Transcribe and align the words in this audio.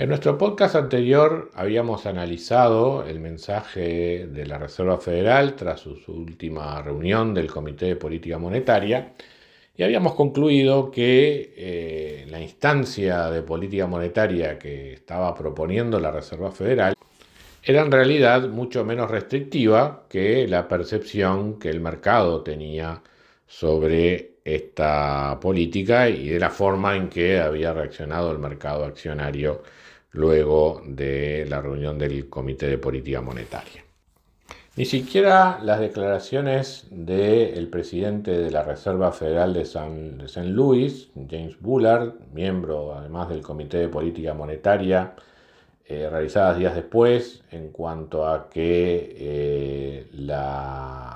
En 0.00 0.08
nuestro 0.08 0.38
podcast 0.38 0.76
anterior 0.76 1.50
habíamos 1.52 2.06
analizado 2.06 3.04
el 3.04 3.20
mensaje 3.20 4.26
de 4.28 4.46
la 4.46 4.56
Reserva 4.56 4.96
Federal 4.96 5.54
tras 5.56 5.80
su, 5.80 5.94
última 6.06 6.80
reunión 6.80 7.34
del 7.34 7.48
Comité 7.48 7.84
de 7.84 7.96
Política 7.96 8.38
Monetaria 8.38 9.12
y 9.76 9.82
habíamos 9.82 10.14
concluido 10.14 10.90
que 10.90 11.52
eh, 11.54 12.26
la 12.30 12.40
instancia 12.40 13.28
de 13.28 13.42
política 13.42 13.86
monetaria 13.86 14.58
que 14.58 14.94
estaba 14.94 15.34
proponiendo 15.34 16.00
la 16.00 16.10
Reserva 16.10 16.50
Federal 16.50 16.94
era 17.62 17.82
en 17.82 17.92
realidad 17.92 18.48
mucho 18.48 18.86
menos 18.86 19.10
restrictiva 19.10 20.04
que 20.08 20.48
la 20.48 20.66
percepción 20.66 21.58
que 21.58 21.68
el 21.68 21.80
mercado 21.80 22.42
tenía 22.42 23.02
sobre 23.46 24.36
esta 24.44 25.38
política 25.42 26.08
y 26.08 26.28
de 26.28 26.40
la 26.40 26.48
forma 26.48 26.96
en 26.96 27.10
que 27.10 27.38
había 27.38 27.74
reaccionado 27.74 28.32
el 28.32 28.38
mercado 28.38 28.86
accionario 28.86 29.62
luego 30.12 30.82
de 30.86 31.46
la 31.48 31.60
reunión 31.60 31.98
del 31.98 32.28
Comité 32.28 32.66
de 32.66 32.78
Política 32.78 33.20
Monetaria. 33.20 33.84
Ni 34.76 34.84
siquiera 34.84 35.58
las 35.62 35.80
declaraciones 35.80 36.86
del 36.90 37.68
presidente 37.68 38.30
de 38.30 38.50
la 38.50 38.62
Reserva 38.62 39.12
Federal 39.12 39.52
de 39.52 39.64
San, 39.64 40.54
Luis, 40.54 41.10
James 41.28 41.60
Bullard, 41.60 42.14
miembro 42.32 42.94
además 42.94 43.28
del 43.28 43.42
Comité 43.42 43.78
de 43.78 43.88
Política 43.88 44.32
Monetaria, 44.32 45.14
eh, 45.84 46.08
realizadas 46.08 46.56
días 46.56 46.74
después, 46.76 47.42
en 47.50 47.70
cuanto 47.72 48.26
a 48.26 48.48
que 48.48 49.16
eh, 49.18 50.06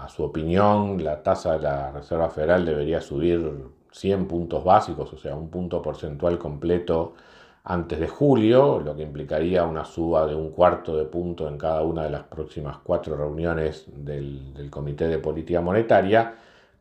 su 0.08 0.24
opinión 0.24 1.02
la 1.02 1.22
tasa 1.22 1.54
de 1.54 1.60
la 1.60 1.92
Reserva 1.92 2.28
Federal 2.30 2.66
debería 2.66 3.00
subir 3.00 3.50
100 3.92 4.26
puntos 4.26 4.64
básicos, 4.64 5.12
o 5.12 5.16
sea, 5.16 5.36
un 5.36 5.48
punto 5.48 5.80
porcentual 5.80 6.38
completo 6.38 7.14
antes 7.64 7.98
de 7.98 8.08
julio, 8.08 8.78
lo 8.80 8.94
que 8.94 9.02
implicaría 9.02 9.64
una 9.64 9.86
suba 9.86 10.26
de 10.26 10.34
un 10.34 10.50
cuarto 10.50 10.96
de 10.96 11.06
punto 11.06 11.48
en 11.48 11.56
cada 11.56 11.82
una 11.82 12.02
de 12.04 12.10
las 12.10 12.24
próximas 12.24 12.76
cuatro 12.82 13.16
reuniones 13.16 13.86
del, 13.88 14.68
Comité 14.70 15.08
de 15.08 15.18
Política 15.18 15.62
Monetaria, 15.62 16.34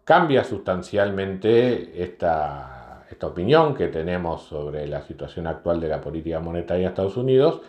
cambia 0.03 0.43
sustancialmente 0.43 2.03
esta, 2.03 2.79
opinión 3.21 3.73
que 3.73 3.87
tenemos 3.87 4.41
sobre 4.41 4.85
la 4.85 5.01
situación 5.01 5.47
actual 5.47 5.79
de 5.79 5.87
la 5.87 6.01
política 6.01 6.41
monetaria 6.41 6.87
de 6.87 6.89
Estados 6.89 7.15
Unidos, 7.15 7.61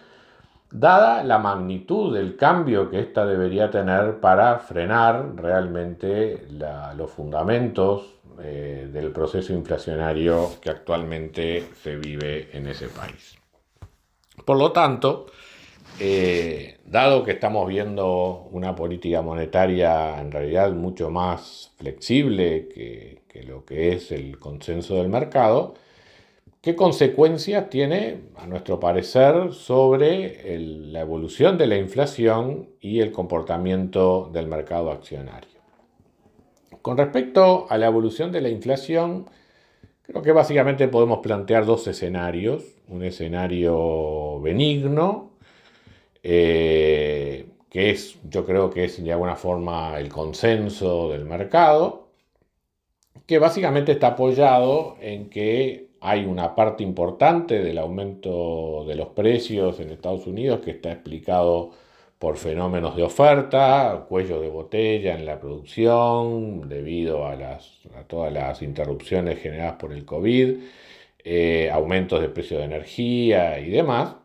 dada 0.72 1.22
la 1.22 1.38
magnitud 1.38 2.12
del 2.12 2.34
cambio 2.34 2.90
que 2.90 2.98
ésta 2.98 3.24
debería 3.24 3.70
tener 3.70 4.18
para 4.18 4.58
frenar 4.58 5.36
realmente 5.36 6.48
los 6.96 7.08
fundamentos 7.10 8.16
eh, 8.42 8.88
del 8.92 9.12
proceso 9.12 9.52
inflacionario 9.52 10.52
que 10.60 10.70
actualmente 10.70 11.64
se 11.82 11.96
vive 11.96 12.48
en 12.52 12.66
ese 12.66 12.88
país. 12.88 13.36
Por 14.44 14.58
lo 14.58 14.72
tanto, 14.72 15.26
eh, 16.00 16.78
dado 16.84 17.22
que 17.22 17.32
estamos 17.32 17.68
viendo 17.68 18.48
una 18.50 18.74
política 18.74 19.22
monetaria 19.22 20.20
en 20.20 20.32
realidad 20.32 20.72
mucho 20.72 21.08
más 21.08 21.72
flexible 21.76 22.68
que, 22.68 23.22
lo 23.46 23.64
que 23.64 23.92
es 23.92 24.12
el 24.12 24.38
consenso 24.38 24.96
del 24.96 25.08
mercado, 25.08 25.74
¿qué 26.60 26.74
consecuencias 26.76 27.68
tiene, 27.68 28.22
a 28.36 28.46
nuestro 28.46 28.80
parecer, 28.80 29.52
sobre 29.52 30.58
la 30.58 31.00
evolución 31.00 31.58
de 31.58 31.66
la 31.66 31.76
inflación 31.76 32.70
y 32.80 33.00
el 33.00 33.12
comportamiento 33.12 34.30
del 34.32 34.46
mercado 34.46 34.90
accionario? 34.90 35.53
Con 36.84 36.98
respecto 36.98 37.66
a 37.70 37.78
la 37.78 37.86
evolución 37.86 38.30
de 38.30 38.42
la 38.42 38.50
inflación, 38.50 39.24
creo 40.02 40.20
que 40.20 40.32
básicamente 40.32 40.86
podemos 40.86 41.20
plantear 41.20 41.64
dos 41.64 41.86
escenarios. 41.86 42.62
Un 42.88 43.02
escenario 43.02 44.38
benigno, 44.42 45.30
eh, 46.22 47.46
que 47.70 47.88
es, 47.88 48.18
yo 48.28 48.44
creo 48.44 48.68
que 48.68 48.84
es 48.84 49.02
de 49.02 49.10
alguna 49.10 49.34
forma 49.34 49.98
el 49.98 50.10
consenso 50.10 51.08
del 51.08 51.24
mercado, 51.24 52.10
que 53.24 53.38
básicamente 53.38 53.92
está 53.92 54.08
apoyado 54.08 54.98
en 55.00 55.30
que 55.30 55.88
hay 56.02 56.26
una 56.26 56.54
parte 56.54 56.82
importante 56.82 57.62
del 57.62 57.78
aumento 57.78 58.84
de 58.86 58.94
los 58.94 59.08
precios 59.08 59.80
en 59.80 59.88
Estados 59.88 60.26
Unidos 60.26 60.60
que 60.60 60.72
está 60.72 60.92
explicado 60.92 61.70
por 62.18 62.36
fenómenos 62.36 62.96
de 62.96 63.02
oferta, 63.02 64.06
cuello 64.08 64.40
de 64.40 64.48
botella 64.48 65.14
en 65.14 65.26
la 65.26 65.38
producción, 65.40 66.68
debido 66.68 67.26
a, 67.26 67.36
todas 68.06 68.32
las 68.32 68.62
interrupciones 68.62 69.40
generadas 69.40 69.74
por 69.76 69.92
el 69.92 70.04
COVID, 70.04 70.58
eh, 71.24 71.70
aumentos 71.70 72.20
de 72.20 72.28
precio 72.28 72.58
de 72.58 72.64
energía 72.64 73.58
y 73.58 73.70
demás, 73.70 74.16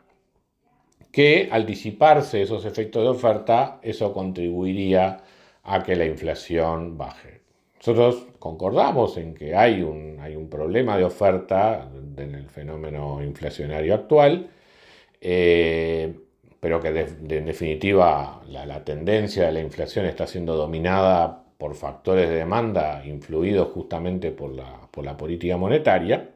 que 1.11 1.49
al 1.51 1.65
disiparse 1.65 2.41
esos 2.41 2.65
efectos 2.65 3.03
de 3.03 3.09
oferta, 3.09 3.79
eso 3.81 4.13
contribuiría 4.13 5.17
a 5.63 5.83
que 5.83 5.95
la 5.95 6.05
inflación 6.05 6.97
baje. 6.97 7.41
Nosotros 7.77 8.27
concordamos 8.39 9.17
en 9.17 9.33
que 9.33 9.55
hay 9.55 9.81
un, 9.81 10.19
hay 10.19 10.35
un 10.35 10.49
problema 10.49 10.97
de 10.97 11.05
oferta 11.05 11.89
en 12.17 12.35
el 12.35 12.49
fenómeno 12.49 13.23
inflacionario 13.23 13.95
actual. 13.95 14.49
Eh, 15.21 16.13
pero 16.59 16.79
que 16.79 16.89
en 16.89 17.45
definitiva 17.45 18.41
la, 18.47 18.83
tendencia 18.83 19.45
de 19.45 19.51
la 19.53 19.61
inflación 19.61 20.05
está 20.05 20.27
siendo 20.27 20.55
dominada 20.55 21.43
por 21.57 21.75
factores 21.75 22.29
de 22.29 22.35
demanda 22.35 23.03
influidos 23.05 23.69
justamente 23.73 24.31
por 24.31 24.51
la, 24.53 25.17
política 25.17 25.57
monetaria, 25.57 26.29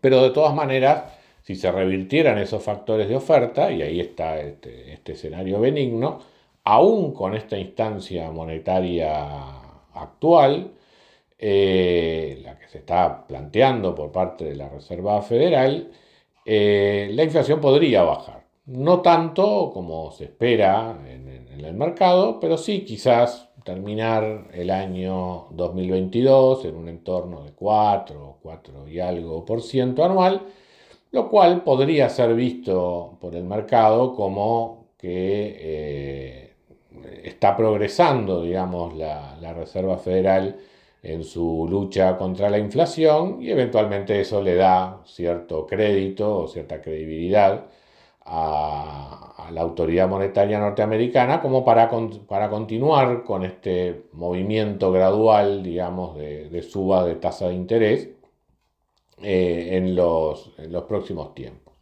pero 0.00 0.22
de 0.22 0.30
todas 0.30 0.54
maneras, 0.54 1.04
si 1.42 1.56
se 1.56 1.70
revirtieran 1.70 2.38
esos 2.38 2.62
factores 2.62 3.08
de 3.08 3.16
oferta, 3.16 3.70
y 3.72 3.82
ahí 3.82 4.00
está 4.00 4.38
este, 4.40 4.92
este 4.92 5.12
escenario 5.12 5.60
benigno, 5.60 6.20
aún 6.64 7.12
con 7.12 7.34
esta 7.34 7.58
instancia 7.58 8.30
monetaria 8.30 9.60
actual, 9.94 10.72
eh, 11.38 12.38
la 12.44 12.58
que 12.58 12.68
se 12.68 12.78
está 12.78 13.26
planteando 13.26 13.94
por 13.94 14.12
parte 14.12 14.44
de 14.44 14.56
la 14.56 14.68
Reserva 14.68 15.20
Federal, 15.22 15.90
eh, 16.44 17.10
la 17.12 17.24
inflación 17.24 17.60
podría 17.60 18.02
bajar. 18.02 18.44
No 18.66 19.00
tanto 19.00 19.70
como 19.72 20.10
se 20.12 20.24
espera 20.24 20.96
en, 21.06 21.28
el 21.64 21.74
mercado, 21.74 22.40
pero 22.40 22.56
sí 22.56 22.84
quizás 22.84 23.50
terminar 23.64 24.48
el 24.52 24.70
año 24.70 25.48
2022 25.50 26.64
en 26.64 26.76
un 26.76 26.88
entorno 26.88 27.44
de 27.44 27.52
4, 27.52 28.38
4 28.42 28.88
y 28.88 28.98
algo 29.00 29.44
por 29.44 29.60
ciento 29.62 30.04
anual, 30.04 30.42
lo 31.10 31.28
cual 31.28 31.62
podría 31.62 32.08
ser 32.08 32.34
visto 32.34 33.18
por 33.20 33.34
el 33.34 33.44
mercado 33.44 34.14
como 34.14 34.86
que 34.96 35.56
eh, 35.60 36.54
está 37.24 37.56
progresando, 37.56 38.42
digamos, 38.42 38.96
la, 38.96 39.36
la, 39.40 39.52
Reserva 39.52 39.98
Federal 39.98 40.56
en 41.02 41.24
su 41.24 41.66
lucha 41.70 42.16
contra 42.16 42.50
la 42.50 42.58
inflación 42.58 43.42
y 43.42 43.50
eventualmente 43.50 44.20
eso 44.20 44.42
le 44.42 44.54
da 44.54 45.02
cierto 45.04 45.66
crédito 45.66 46.38
o 46.38 46.48
cierta 46.48 46.80
credibilidad 46.80 47.66
a, 48.30 49.48
la 49.52 49.62
autoridad 49.62 50.08
monetaria 50.08 50.60
norteamericana 50.60 51.40
como 51.40 51.64
para, 51.64 51.90
para, 52.28 52.48
continuar 52.48 53.24
con 53.24 53.44
este 53.44 54.04
movimiento 54.12 54.92
gradual, 54.92 55.64
digamos, 55.64 56.16
de, 56.16 56.62
suba 56.62 57.04
de 57.04 57.16
tasa 57.16 57.48
de 57.48 57.54
interés 57.54 58.10
eh, 59.20 59.70
en, 59.72 59.96
los, 59.96 60.52
los, 60.68 60.84
próximos 60.84 61.34
tiempos. 61.34 61.74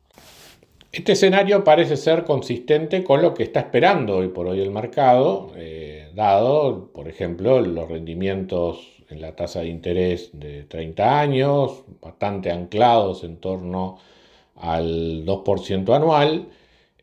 Este 0.90 1.12
escenario 1.12 1.62
parece 1.62 1.98
ser 1.98 2.24
consistente 2.24 3.04
con 3.04 3.20
lo 3.20 3.34
que 3.34 3.42
está 3.42 3.60
esperando 3.60 4.16
hoy 4.16 4.28
por 4.28 4.46
hoy 4.46 4.62
el 4.62 4.70
mercado, 4.70 5.52
eh, 5.56 6.10
dado, 6.14 6.90
por 6.94 7.06
ejemplo, 7.06 7.60
los 7.60 7.86
rendimientos 7.86 9.04
en 9.10 9.20
la 9.20 9.36
tasa 9.36 9.60
de 9.60 9.68
interés 9.68 10.30
de 10.32 10.64
30 10.64 11.20
años, 11.20 11.84
bastante 12.00 12.50
anclados 12.50 13.24
en 13.24 13.36
torno 13.36 13.98
al 14.60 15.24
2% 15.24 15.94
anual, 15.94 16.48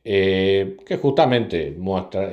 eh, 0.08 0.78
que 0.86 0.98
justamente 0.98 1.76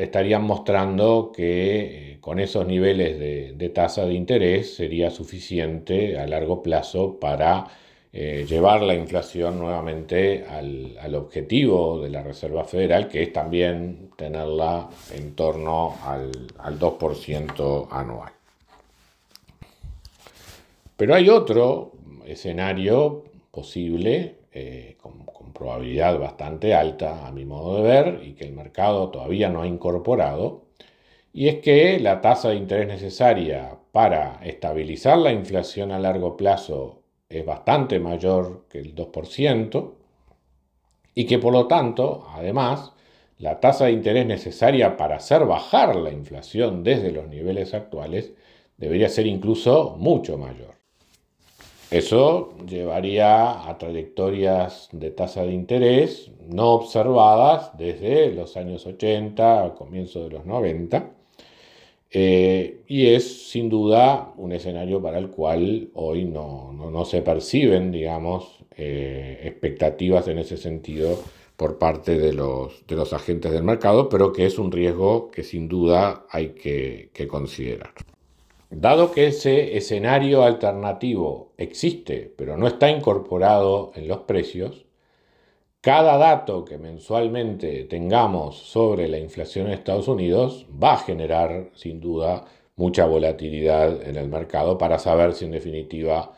estarían 0.00 0.42
mostrando 0.42 1.32
que 1.34 2.12
eh, 2.12 2.18
con 2.20 2.38
esos 2.38 2.66
niveles 2.66 3.18
de, 3.58 3.68
tasa 3.70 4.04
de 4.04 4.12
interés 4.12 4.74
sería 4.74 5.10
suficiente 5.10 6.18
a 6.18 6.26
largo 6.26 6.62
plazo 6.62 7.18
para 7.18 7.66
eh, 8.12 8.44
llevar 8.46 8.82
la 8.82 8.94
inflación 8.94 9.58
nuevamente 9.58 10.44
al, 10.46 11.14
objetivo 11.14 11.98
de 12.02 12.10
la 12.10 12.22
Reserva 12.22 12.64
Federal, 12.64 13.08
que 13.08 13.22
es 13.22 13.32
también 13.32 14.10
tenerla 14.16 14.90
en 15.14 15.34
torno 15.34 15.96
al, 16.04 16.30
2% 16.78 17.88
anual. 17.90 18.32
Pero 20.98 21.14
hay 21.14 21.30
otro 21.30 21.92
escenario 22.26 23.24
posible, 23.50 24.41
eh, 24.52 24.96
con, 25.00 25.24
con 25.24 25.52
probabilidad 25.52 26.18
bastante 26.18 26.74
alta, 26.74 27.26
a 27.26 27.32
mi 27.32 27.44
modo 27.44 27.76
de 27.76 27.82
ver, 27.82 28.20
y 28.24 28.34
que 28.34 28.44
el 28.44 28.52
mercado 28.52 29.10
todavía 29.10 29.48
no 29.48 29.62
ha 29.62 29.66
incorporado, 29.66 30.64
y 31.32 31.48
es 31.48 31.60
que 31.60 31.98
la 31.98 32.20
tasa 32.20 32.50
de 32.50 32.56
interés 32.56 32.86
necesaria 32.88 33.78
para 33.92 34.40
estabilizar 34.44 35.18
la 35.18 35.32
inflación 35.32 35.92
a 35.92 35.98
largo 35.98 36.36
plazo 36.36 37.02
es 37.28 37.44
bastante 37.46 37.98
mayor 37.98 38.66
que 38.68 38.78
el 38.78 38.94
2% 38.94 39.94
y 41.14 41.26
que 41.26 41.38
por 41.38 41.52
lo 41.52 41.66
tanto, 41.66 42.26
además, 42.30 42.92
la 43.38 43.60
tasa 43.60 43.86
de 43.86 43.92
interés 43.92 44.26
necesaria 44.26 44.96
para 44.96 45.16
hacer 45.16 45.44
bajar 45.46 45.96
la 45.96 46.12
inflación 46.12 46.84
desde 46.84 47.10
los 47.10 47.28
niveles 47.28 47.74
actuales 47.74 48.32
debería 48.76 49.08
ser 49.08 49.26
incluso 49.26 49.96
mucho 49.98 50.38
mayor. 50.38 50.81
Eso 51.92 52.56
llevaría 52.66 53.68
a 53.68 53.76
trayectorias 53.76 54.88
de 54.92 55.10
tasa 55.10 55.42
de 55.42 55.52
interés 55.52 56.30
no 56.48 56.70
observadas 56.72 57.76
desde 57.76 58.32
los 58.32 58.56
años 58.56 58.86
80 58.86 59.64
a 59.64 59.74
comienzo 59.74 60.24
de 60.24 60.30
los 60.30 60.46
90 60.46 61.10
eh, 62.10 62.80
y 62.88 63.08
es 63.08 63.50
sin 63.50 63.68
duda 63.68 64.32
un 64.38 64.52
escenario 64.52 65.02
para 65.02 65.18
el 65.18 65.28
cual 65.28 65.90
hoy 65.92 66.24
no, 66.24 67.04
se 67.04 67.20
perciben, 67.20 67.90
digamos, 67.90 68.64
eh, 68.76 69.40
expectativas 69.44 70.28
en 70.28 70.38
ese 70.38 70.56
sentido 70.56 71.18
por 71.56 71.78
parte 71.78 72.18
de 72.18 72.32
los, 72.32 72.86
de 72.86 72.96
los, 72.96 73.12
agentes 73.12 73.52
del 73.52 73.64
mercado, 73.64 74.08
pero 74.08 74.32
que 74.32 74.46
es 74.46 74.58
un 74.58 74.72
riesgo 74.72 75.30
que 75.30 75.42
sin 75.42 75.68
duda 75.68 76.26
hay 76.30 76.50
que 76.50 77.28
considerar. 77.28 77.92
Dado 78.74 79.12
que 79.12 79.26
ese 79.26 79.76
escenario 79.76 80.44
alternativo 80.44 81.52
existe, 81.58 82.32
pero 82.38 82.56
no 82.56 82.66
está 82.66 82.90
incorporado 82.90 83.92
en 83.94 84.08
los 84.08 84.20
precios, 84.20 84.86
cada 85.82 86.16
dato 86.16 86.64
que 86.64 86.78
mensualmente 86.78 87.84
tengamos 87.84 88.56
sobre 88.56 89.08
la 89.08 89.18
inflación 89.18 89.66
en 89.66 89.74
Estados 89.74 90.08
Unidos 90.08 90.66
va 90.82 90.94
a 90.94 90.98
generar, 90.98 91.68
sin 91.74 92.00
duda, 92.00 92.46
mucha 92.76 93.04
volatilidad 93.04 94.02
en 94.08 94.16
el 94.16 94.28
mercado 94.28 94.78
para 94.78 94.98
saber 94.98 95.34
si 95.34 95.44
en 95.44 95.50
definitiva 95.50 96.32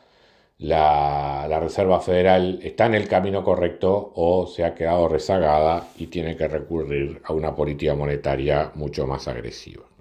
la, 0.59 1.47
Reserva 1.61 2.01
Federal 2.01 2.59
está 2.65 2.87
en 2.87 2.95
el 2.95 3.07
camino 3.07 3.45
correcto 3.45 4.13
o 4.17 4.49
se 4.49 4.65
ha 4.65 4.75
quedado 4.75 5.09
rezagada 5.09 5.87
y 5.99 6.09
tiene 6.09 6.37
que 6.37 6.49
recurrir 6.49 7.21
a 7.25 7.33
una 7.33 7.55
política 7.55 7.95
monetaria 7.95 8.73
mucho 8.75 9.07
más 9.07 9.29
agresiva. 9.29 9.94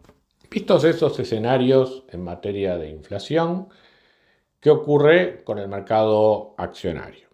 Vistos 0.54 0.84
esos 0.84 1.20
escenarios 1.20 2.04
en 2.12 2.24
materia 2.24 2.78
de 2.78 2.88
inflación, 2.88 3.70
¿qué 4.60 4.70
ocurre 4.70 5.44
con 5.44 5.58
el 5.58 5.68
mercado 5.68 6.54
accionario? 6.60 7.28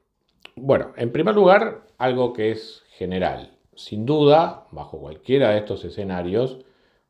Bueno, 0.55 0.93
en 0.95 1.11
primer 1.11 1.35
lugar, 1.35 1.85
algo 1.97 2.31
que 2.31 2.51
es 2.51 2.81
general. 2.91 3.57
Sin 3.75 4.05
duda, 4.05 4.67
bajo 4.71 5.01
cualquiera 5.01 5.49
de 5.49 5.57
estos 5.57 5.83
escenarios, 5.83 6.59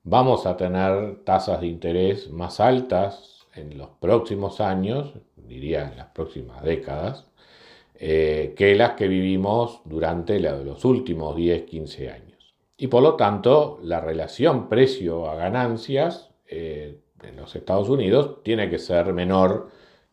vamos 0.01 0.47
a 0.47 0.57
tener 0.57 1.23
tasas 1.25 1.61
de 1.61 1.67
interés 1.67 2.31
más 2.31 2.59
altas 2.59 3.45
en 3.53 3.77
los 3.77 3.89
próximos 3.99 4.61
años, 4.61 5.13
diría 5.35 5.91
en 5.91 5.97
las 5.97 6.07
próximas 6.07 6.63
décadas, 6.63 7.27
eh, 7.93 8.55
que 8.57 8.73
las 8.73 8.93
que 8.93 9.07
vivimos 9.07 9.81
durante 9.85 10.39
los 10.39 10.83
últimos 10.85 11.35
10, 11.35 11.65
15 11.65 12.09
años. 12.09 12.28
Y 12.81 12.87
por 12.87 13.03
lo 13.03 13.15
tanto, 13.15 13.77
la 13.83 13.99
relación 13.99 14.69
precio 14.69 15.29
a 15.29 15.35
ganancias 15.35 16.31
eh, 16.47 17.01
en 17.21 17.35
los 17.35 17.53
Estados 17.53 17.89
Unidos 17.89 18.41
tiene 18.41 18.69
que 18.69 18.79
ser 18.79 19.11
menor 19.11 19.67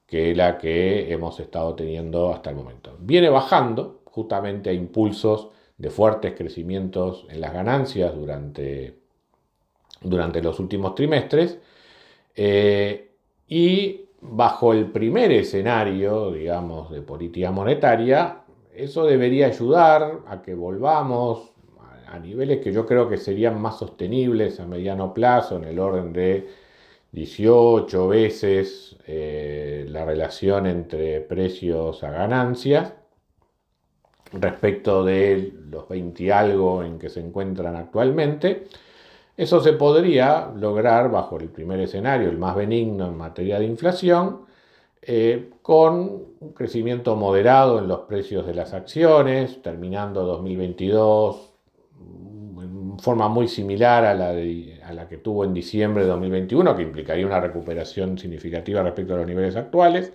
que 0.05 0.35
la 0.35 0.59
que 0.59 1.13
hemos 1.13 1.39
estado 1.39 1.77
teniendo 1.77 2.33
hasta 2.33 2.51
el 2.51 2.57
momento. 2.57 2.97
Viene 2.99 3.29
bajando 3.29 4.01
justamente 4.07 4.71
a 4.71 4.73
impulsos 4.73 5.51
de 5.79 5.91
fuertes 5.91 6.35
crecimientos 6.37 7.25
en 7.31 7.41
las 7.41 7.53
ganancias 7.53 8.13
durante, 8.17 8.99
durante 10.01 10.43
los 10.43 10.59
últimos 10.59 10.97
trimestres 10.97 11.61
eh, 12.35 13.13
y 13.47 14.07
bajo 14.21 14.73
el 14.73 14.91
primer 14.91 15.31
escenario, 15.31 16.33
digamos, 16.33 16.91
de 16.91 17.01
política 17.01 17.53
monetaria, 17.53 18.43
eso 18.75 19.07
debería 19.07 19.47
ayudar 19.47 20.23
a 20.27 20.43
que 20.43 20.55
volvamos 20.55 21.53
a 22.17 22.21
niveles 22.21 22.61
que 22.63 22.73
yo 22.73 22.87
creo 22.87 23.09
que 23.09 23.19
serían 23.19 23.61
más 23.61 23.79
sostenibles 23.79 24.59
a 24.61 24.67
mediano 24.67 25.13
plazo, 25.15 25.57
en 25.57 25.65
el 25.65 25.79
orden 25.79 26.13
de 26.13 26.49
18 27.13 28.09
veces 28.09 28.97
eh, 29.07 29.87
la 29.89 30.05
relación 30.05 30.67
entre 30.67 31.21
precios 31.21 32.03
a 32.03 32.11
ganancias 32.11 32.95
respecto 34.33 35.05
de 35.05 35.53
los 35.71 35.89
20 35.89 36.23
y 36.23 36.31
algo 36.31 36.83
en 36.83 36.99
que 36.99 37.09
se 37.09 37.21
encuentran 37.21 37.77
actualmente. 37.77 38.67
Eso 39.37 39.61
se 39.61 39.75
podría 39.75 40.51
lograr 40.57 41.11
bajo 41.11 41.39
el 41.39 41.49
primer 41.51 41.81
escenario, 41.81 42.29
el 42.31 42.39
más 42.39 42.57
benigno 42.57 43.07
en 43.07 43.17
materia 43.17 43.59
de 43.59 43.67
inflación, 43.67 44.47
eh, 45.03 45.51
con 45.63 46.35
un 46.41 46.53
crecimiento 46.55 47.15
moderado 47.17 47.79
en 47.79 47.89
los 47.89 48.01
precios 48.01 48.47
de 48.47 48.55
las 48.55 48.73
acciones, 48.75 49.63
terminando 49.63 50.25
2022 50.25 51.53
en 51.53 51.56
forma 52.99 53.29
muy 53.29 53.49
similar 53.49 54.05
a 54.05 54.15
la, 54.15 54.31
a 54.31 54.93
la 54.93 55.09
que 55.09 55.19
tuvo 55.19 55.45
en 55.45 55.55
diciembre 55.55 56.05
de 56.05 56.11
2021, 56.11 56.77
que 56.77 56.83
implicaría 56.83 57.27
una 57.27 57.41
recuperación 57.41 58.19
significativa 58.19 58.83
respecto 58.83 59.15
a 59.15 59.19
los 59.19 59.27
niveles 59.27 59.57
actuales. 59.57 60.13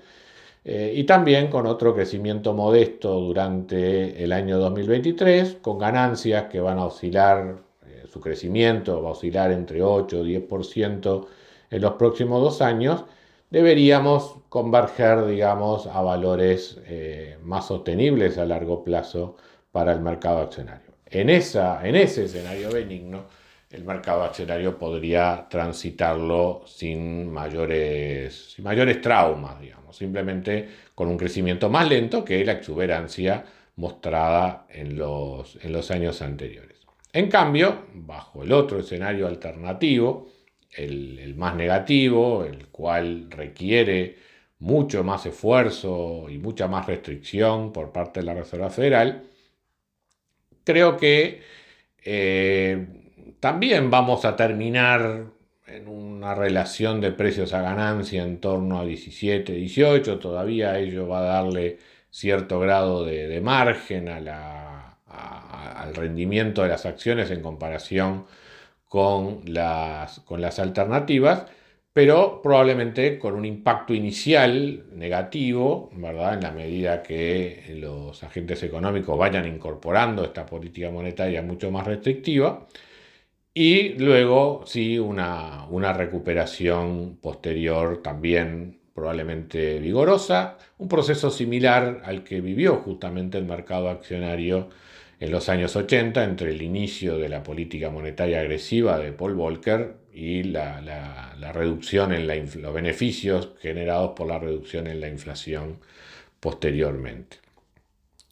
Eh, 0.63 0.93
y 0.95 1.05
también 1.05 1.49
con 1.49 1.65
otro 1.65 1.95
crecimiento 1.95 2.53
modesto 2.53 3.19
durante 3.19 4.23
el 4.23 4.31
año 4.31 4.59
2023, 4.59 5.57
con 5.61 5.79
ganancias 5.79 6.45
que 6.45 6.59
van 6.59 6.77
a 6.77 6.85
oscilar, 6.85 7.57
eh, 7.87 8.03
su 8.11 8.21
crecimiento 8.21 9.01
va 9.01 9.09
a 9.09 9.11
oscilar 9.13 9.51
entre 9.51 9.81
8 9.81 10.23
y 10.25 10.35
10% 10.37 11.27
en 11.71 11.81
los 11.81 11.93
próximos 11.93 12.41
dos 12.41 12.61
años, 12.61 13.05
deberíamos 13.49 14.37
converger, 14.49 15.25
digamos, 15.25 15.87
a 15.87 16.01
valores 16.01 16.79
eh, 16.85 17.37
más 17.43 17.67
sostenibles 17.67 18.37
a 18.37 18.45
largo 18.45 18.83
plazo 18.83 19.37
para 19.71 19.93
el 19.93 20.01
mercado 20.01 20.39
accionario. 20.39 20.90
En, 21.11 21.29
esa, 21.29 21.85
en 21.85 21.95
ese 21.95 22.23
escenario 22.25 22.71
benigno, 22.71 23.25
el 23.69 23.83
mercado 23.83 24.23
accionario 24.23 24.77
podría 24.77 25.45
transitarlo 25.49 26.63
sin 26.65 27.29
mayores, 27.29 28.53
sin 28.53 28.63
mayores 28.63 29.01
traumas, 29.01 29.59
digamos, 29.59 29.95
simplemente 29.95 30.69
con 30.95 31.09
un 31.09 31.17
crecimiento 31.17 31.69
más 31.69 31.87
lento 31.87 32.23
que 32.23 32.43
la 32.45 32.53
exuberancia 32.53 33.43
mostrada 33.75 34.65
en 34.69 34.97
los, 34.97 35.57
en 35.61 35.73
los 35.73 35.91
años 35.91 36.21
anteriores. 36.21 36.77
En 37.11 37.29
cambio, 37.29 37.87
bajo 37.93 38.43
el 38.43 38.53
otro 38.53 38.79
escenario 38.79 39.27
alternativo, 39.27 40.27
el, 40.71 41.19
el 41.19 41.35
más 41.35 41.55
negativo, 41.55 42.45
el 42.45 42.67
cual 42.67 43.29
requiere 43.29 44.15
mucho 44.59 45.03
más 45.03 45.25
esfuerzo 45.25 46.29
y 46.29 46.37
mucha 46.37 46.67
más 46.67 46.87
restricción 46.87 47.73
por 47.73 47.91
parte 47.91 48.21
de 48.21 48.25
la 48.27 48.33
Reserva 48.33 48.69
Federal, 48.69 49.23
creo 50.71 50.95
que 50.95 51.41
eh, 52.05 52.87
también 53.41 53.91
vamos 53.91 54.23
a 54.23 54.37
terminar 54.37 55.25
en 55.67 55.87
una 55.89 56.33
relación 56.33 57.01
de 57.01 57.11
precios 57.11 57.53
a 57.53 57.61
ganancia 57.61 58.23
en 58.23 58.39
torno 58.39 58.79
a 58.79 58.85
17, 58.85 59.51
18. 59.51 60.17
Todavía 60.19 60.79
ello 60.79 61.09
va 61.09 61.19
a 61.19 61.41
darle 61.41 61.77
cierto 62.09 62.59
grado 62.61 63.03
de, 63.03 63.41
margen 63.41 64.07
al 64.07 64.23
rendimiento 65.93 66.63
de 66.63 66.69
las 66.69 66.85
acciones 66.85 67.31
en 67.31 67.41
comparación 67.41 68.25
con 68.87 69.41
las, 69.45 70.21
con 70.21 70.39
las 70.39 70.59
alternativas, 70.59 71.47
pero 71.93 72.41
probablemente 72.41 73.19
con 73.19 73.35
un 73.35 73.45
impacto 73.45 73.93
inicial 73.93 74.85
negativo, 74.93 75.89
¿verdad? 75.93 76.35
En 76.35 76.41
la 76.41 76.51
medida 76.51 77.03
que 77.03 77.75
los 77.77 78.23
agentes 78.23 78.63
económicos 78.63 79.17
vayan 79.17 79.45
incorporando 79.45 80.23
esta 80.23 80.45
política 80.45 80.89
monetaria 80.89 81.41
mucho 81.41 81.69
más 81.71 81.85
restrictiva. 81.85 82.65
Y 83.53 83.89
luego, 83.95 84.63
sí, 84.65 84.97
una, 84.97 85.67
recuperación 85.93 87.17
posterior 87.21 88.01
también 88.01 88.79
probablemente 88.93 89.79
vigorosa, 89.79 90.57
un 90.77 90.87
proceso 90.87 91.29
similar 91.29 92.01
al 92.05 92.23
que 92.23 92.39
vivió 92.41 92.77
justamente 92.77 93.37
el 93.37 93.45
mercado 93.45 93.89
accionario 93.89 94.69
en 95.19 95.31
los 95.31 95.49
años 95.49 95.75
80, 95.75 96.23
entre 96.23 96.51
el 96.51 96.61
inicio 96.61 97.17
de 97.17 97.29
la 97.29 97.43
política 97.43 97.89
monetaria 97.89 98.39
agresiva 98.39 98.97
de 98.99 99.11
Paul 99.11 99.35
Volcker 99.35 100.00
y 100.13 100.43
la, 100.43 101.33
reducción 101.53 102.13
en 102.13 102.27
los 102.61 102.73
beneficios 102.73 103.51
generados 103.61 104.11
por 104.15 104.27
la 104.27 104.39
reducción 104.39 104.87
en 104.87 105.01
la 105.01 105.07
inflación 105.07 105.79
posteriormente. 106.39 107.37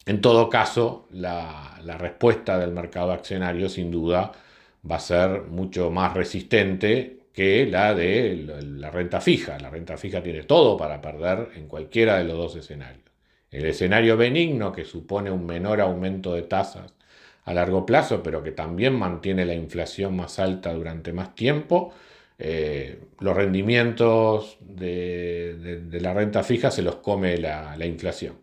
En 0.05 0.21
todo 0.21 0.50
caso, 0.50 1.07
la, 1.12 1.79
respuesta 2.00 2.57
del 2.57 2.71
mercado 2.71 3.12
accionario 3.12 3.69
sin 3.69 3.91
duda 3.91 4.31
va 4.89 4.95
a 4.95 5.00
ser 5.00 5.43
mucho 5.43 5.91
más 5.91 6.13
resistente 6.13 7.19
que 7.33 7.65
la 7.65 7.93
de 7.93 8.63
la 8.63 8.91
renta 8.91 9.21
fija. 9.21 9.59
La 9.59 9.69
renta 9.69 9.98
fija 9.98 10.24
tiene 10.24 10.43
todo 10.43 10.77
para 10.77 11.01
perder 11.01 11.50
en 11.55 11.67
cualquiera 11.67 12.17
de 12.17 12.24
los 12.25 12.38
dos 12.38 12.55
escenarios. 12.55 13.03
El 13.51 13.65
escenario 13.65 14.17
benigno, 14.17 14.71
que 14.71 14.86
supone 14.86 15.31
un 15.31 15.45
menor 15.45 15.81
aumento 15.81 16.33
de 16.33 16.43
tasas 16.43 16.93
a 17.50 17.53
largo 17.53 17.84
plazo, 17.86 18.22
pero 18.22 18.44
que 18.44 18.51
también 18.51 18.94
mantiene 18.94 19.44
la 19.44 19.56
inflación 19.56 20.15
más 20.15 20.38
alta 20.38 20.72
durante 20.72 21.13
más 21.13 21.34
tiempo, 21.34 21.91
eh, 22.38 23.00
los 23.20 23.36
rendimientos 23.36 24.58
de, 24.62 25.82
la 25.94 26.13
renta 26.13 26.44
fija 26.44 26.70
se 26.70 26.84
los 26.84 26.98
come 26.98 27.38
la, 27.38 27.75
la 27.75 27.86
inflación. 27.88 28.36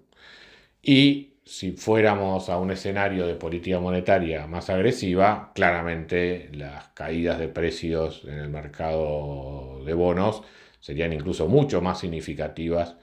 Y 0.82 1.34
si 1.44 1.72
fuéramos 1.72 2.48
a 2.48 2.58
un 2.58 2.72
escenario 2.72 3.26
de 3.28 3.36
política 3.36 3.78
monetaria 3.78 4.48
más 4.48 4.70
agresiva, 4.70 5.52
claramente 5.54 6.50
las 6.52 6.88
caídas 6.88 7.38
de 7.38 7.48
precios 7.48 8.24
en 8.24 8.34
el 8.40 8.48
mercado 8.50 9.84
de 9.84 9.94
bonos 9.94 10.42
serían 10.80 11.12
incluso 11.12 11.46
mucho 11.48 11.80
más 11.80 12.00
significativas 12.00 12.96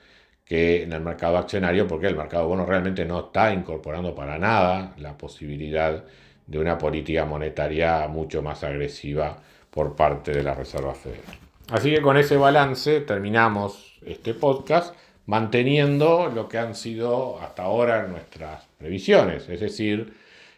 que 0.45 0.83
en 0.83 0.93
el 0.93 1.01
mercado 1.01 1.37
accionario, 1.37 1.87
porque 1.87 2.07
el 2.07 2.15
mercado 2.15 2.47
de 2.47 2.65
realmente 2.65 3.05
no 3.05 3.25
está 3.25 3.53
incorporando 3.53 4.13
para 4.13 4.37
nada 4.37 4.93
la 4.97 5.17
posibilidad 5.17 6.03
de 6.45 6.59
una 6.59 6.77
política 6.77 7.25
monetaria 7.25 8.07
mucho 8.07 8.41
más 8.41 8.63
agresiva 8.63 9.41
por 9.69 9.95
parte 9.95 10.31
de 10.31 10.43
la 10.43 10.53
Reserva 10.53 10.93
Federal. 10.93 11.37
Así 11.71 11.89
que 11.91 12.01
con 12.01 12.17
ese 12.17 12.37
balance 12.37 13.01
terminamos 13.01 13.99
este 14.05 14.33
podcast 14.33 14.95
manteniendo 15.25 16.29
lo 16.29 16.49
que 16.49 16.57
han 16.57 16.75
sido 16.75 17.39
hasta 17.39 17.63
ahora 17.63 18.05
nuestras 18.07 18.65
previsiones. 18.77 19.47
Es 19.47 19.61
decir, 19.61 20.13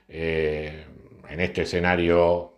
eh, 0.09 0.85
en 1.29 1.39
este 1.39 1.61
escenario 1.61 2.53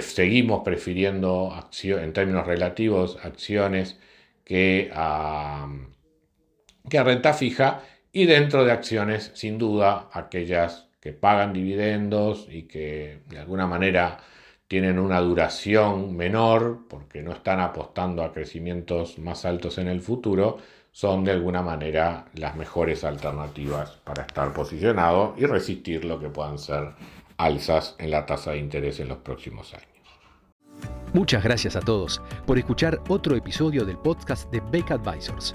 seguimos 0.00 0.62
prefiriendo 0.64 1.52
en 1.82 2.12
términos 2.12 2.46
relativos 2.46 3.18
acciones 3.24 3.98
que 4.44 4.90
a, 4.92 5.68
que 6.88 7.02
renta 7.02 7.32
fija 7.32 7.82
y 8.12 8.26
dentro 8.26 8.64
de 8.64 8.72
acciones, 8.72 9.30
sin 9.34 9.58
duda, 9.58 10.08
aquellas 10.12 10.88
que 11.00 11.12
pagan 11.12 11.52
dividendos 11.52 12.48
y 12.50 12.62
que 12.62 13.20
de 13.28 13.38
alguna 13.38 13.66
manera 13.66 14.18
tienen 14.68 14.98
una 14.98 15.20
duración 15.20 16.16
menor 16.16 16.86
porque 16.88 17.22
no 17.22 17.32
están 17.32 17.60
apostando 17.60 18.24
a 18.24 18.32
crecimientos 18.32 19.18
más 19.18 19.44
altos 19.44 19.78
en 19.78 19.88
el 19.88 20.00
futuro, 20.00 20.58
son 20.90 21.24
de 21.24 21.32
alguna 21.32 21.62
manera 21.62 22.24
las 22.34 22.56
mejores 22.56 23.04
alternativas 23.04 23.90
para 24.02 24.22
estar 24.22 24.52
posicionado 24.52 25.34
y 25.36 25.44
resistir 25.44 26.04
lo 26.04 26.18
que 26.18 26.30
puedan 26.30 26.58
ser 26.58 26.94
alzas 27.36 27.94
en 27.98 28.10
la 28.10 28.24
tasa 28.24 28.52
de 28.52 28.58
interés 28.58 28.98
en 28.98 29.08
los 29.08 29.18
próximos 29.18 29.74
años. 29.74 29.86
Muchas 31.12 31.44
gracias 31.44 31.76
a 31.76 31.80
todos 31.80 32.20
por 32.46 32.58
escuchar 32.58 32.98
otro 33.08 33.36
episodio 33.36 33.84
del 33.84 33.98
podcast 33.98 34.50
de 34.50 34.60
Beck 34.72 34.90
Advisors. 34.90 35.54